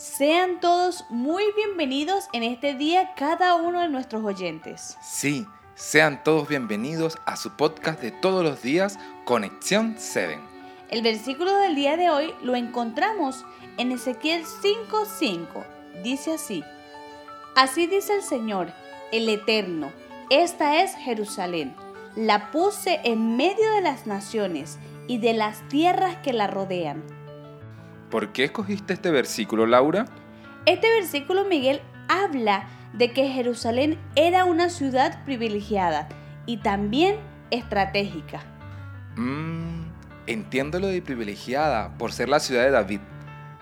[0.00, 4.96] Sean todos muy bienvenidos en este día cada uno de nuestros oyentes.
[5.02, 10.40] Sí, sean todos bienvenidos a su podcast de todos los días, Conexión 7.
[10.88, 13.44] El versículo del día de hoy lo encontramos
[13.76, 15.66] en Ezequiel 5:5.
[16.02, 16.64] Dice así,
[17.54, 18.72] Así dice el Señor,
[19.12, 19.92] el Eterno,
[20.30, 21.76] esta es Jerusalén.
[22.16, 24.78] La puse en medio de las naciones
[25.08, 27.19] y de las tierras que la rodean.
[28.10, 30.06] ¿Por qué escogiste este versículo, Laura?
[30.66, 36.08] Este versículo, Miguel, habla de que Jerusalén era una ciudad privilegiada
[36.44, 37.16] y también
[37.50, 38.42] estratégica.
[39.16, 39.84] Mmm,
[40.26, 43.00] entiendo lo de privilegiada por ser la ciudad de David,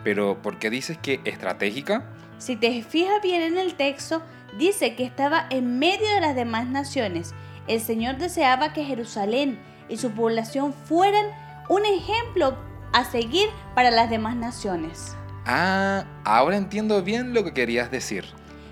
[0.02, 2.10] pero ¿por qué dices que estratégica?
[2.38, 4.23] Si te fijas bien en el texto,
[4.56, 7.34] dice que estaba en medio de las demás naciones.
[7.66, 9.59] El Señor deseaba que Jerusalén
[9.90, 11.26] y su población fueran
[11.68, 12.56] un ejemplo
[12.98, 15.16] a seguir para las demás naciones.
[15.47, 18.24] Ah, ahora entiendo bien lo que querías decir.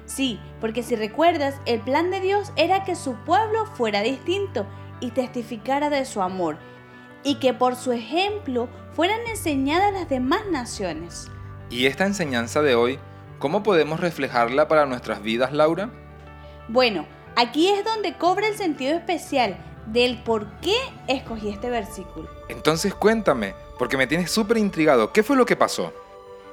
[0.05, 4.66] Sí, porque si recuerdas, el plan de Dios era que su pueblo fuera distinto
[4.99, 6.59] y testificara de su amor,
[7.23, 11.29] y que por su ejemplo fueran enseñadas las demás naciones.
[11.71, 12.99] ¿Y esta enseñanza de hoy,
[13.38, 15.90] cómo podemos reflejarla para nuestras vidas, Laura?
[16.68, 22.29] Bueno, aquí es donde cobra el sentido especial del por qué escogí este versículo.
[22.48, 25.93] Entonces cuéntame, porque me tienes súper intrigado, ¿qué fue lo que pasó?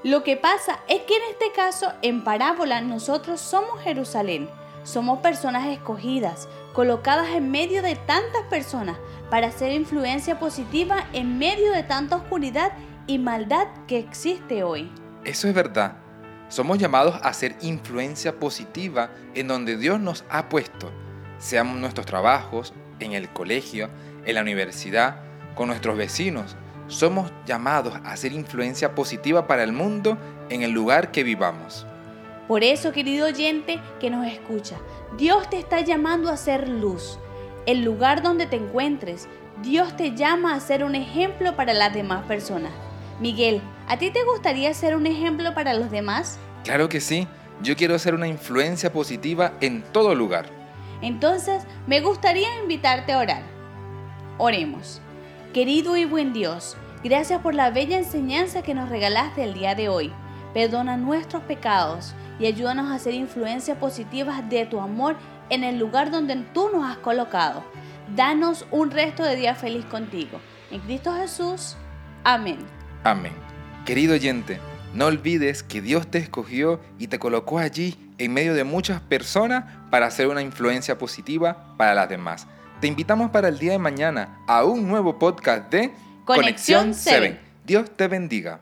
[0.04, 4.50] Lo que pasa es que en este caso, en parábola, nosotros somos Jerusalén.
[4.84, 8.98] Somos personas escogidas, colocadas en medio de tantas personas
[9.30, 12.74] para hacer influencia positiva en medio de tanta oscuridad
[13.08, 14.92] y maldad que existe hoy.
[15.24, 15.96] Eso es verdad.
[16.50, 20.92] Somos llamados a hacer influencia positiva en donde Dios nos ha puesto,
[21.40, 22.74] sean nuestros trabajos,
[23.04, 23.90] en el colegio,
[24.26, 25.18] en la universidad,
[25.56, 26.56] con nuestros vecinos.
[26.88, 30.18] Somos llamados a hacer influencia positiva para el mundo
[30.50, 31.86] en el lugar que vivamos.
[32.48, 34.78] Por eso, querido oyente que nos escucha,
[35.18, 37.18] Dios te está llamando a ser luz.
[37.66, 39.28] El lugar donde te encuentres,
[39.62, 42.74] Dios te llama a ser un ejemplo para las demás personas.
[43.20, 46.38] Miguel, ¿a ti te gustaría ser un ejemplo para los demás?
[46.64, 47.28] Claro que sí.
[47.62, 50.63] Yo quiero ser una influencia positiva en todo lugar.
[51.02, 53.44] Entonces, me gustaría invitarte a orar.
[54.38, 55.02] Oremos.
[55.54, 59.90] Querido y buen Dios, gracias por la bella enseñanza que nos regalaste el día de
[59.90, 60.12] hoy.
[60.54, 65.16] Perdona nuestros pecados y ayúdanos a hacer influencias positivas de tu amor
[65.50, 67.64] en el lugar donde tú nos has colocado.
[68.16, 70.40] Danos un resto de día feliz contigo.
[70.72, 71.78] En Cristo Jesús.
[72.24, 72.58] Amén.
[73.04, 73.34] Amén.
[73.86, 74.60] Querido oyente,
[74.94, 79.66] no olvides que Dios te escogió y te colocó allí en medio de muchas personas
[79.90, 82.48] para hacer una influencia positiva para las demás.
[82.80, 85.92] Te invitamos para el día de mañana a un nuevo podcast de
[86.26, 87.40] Conexión 7.
[87.66, 88.60] Dios te bendiga.